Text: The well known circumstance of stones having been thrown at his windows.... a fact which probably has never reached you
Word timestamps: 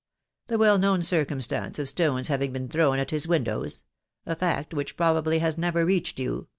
The 0.47 0.57
well 0.57 0.79
known 0.79 1.03
circumstance 1.03 1.77
of 1.77 1.87
stones 1.87 2.27
having 2.27 2.51
been 2.51 2.67
thrown 2.69 2.97
at 2.97 3.11
his 3.11 3.27
windows.... 3.27 3.83
a 4.25 4.35
fact 4.35 4.73
which 4.73 4.97
probably 4.97 5.37
has 5.37 5.59
never 5.59 5.85
reached 5.85 6.17
you 6.19 6.47